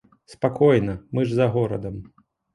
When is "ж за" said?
1.27-1.47